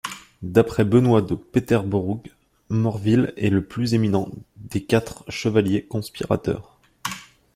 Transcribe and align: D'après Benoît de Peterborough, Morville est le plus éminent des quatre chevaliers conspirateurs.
D'après 0.41 0.83
Benoît 0.83 1.21
de 1.21 1.35
Peterborough, 1.35 2.21
Morville 2.69 3.35
est 3.37 3.51
le 3.51 3.63
plus 3.63 3.93
éminent 3.93 4.29
des 4.57 4.83
quatre 4.83 5.23
chevaliers 5.29 5.83
conspirateurs. 5.85 6.79